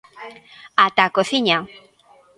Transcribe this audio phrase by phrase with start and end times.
[0.85, 1.57] Ata a cociña!